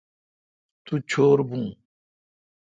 تو 0.85 0.93
چور 1.09 1.37
بھو۔ 1.49 1.61